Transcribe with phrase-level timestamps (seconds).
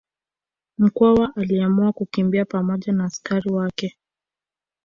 [0.77, 3.97] Mkwawa aliamua kukimbia pamoja na askari wake